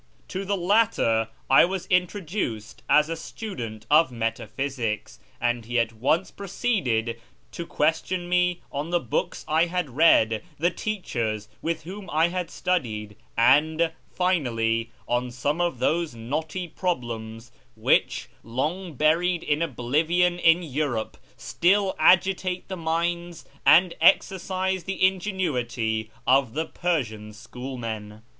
[0.29, 6.31] To the latter I was introduced as a student of Metaphysics, and he at once
[6.31, 12.29] proceeded to question me on the books I had read, the teachers with whom I
[12.29, 20.39] had studied, and, finally, on some of those knotty problems which, long buried in oblivion
[20.39, 28.23] in Europe, still agitate the minds and exercise the ingenuity of the Persian schoolmen.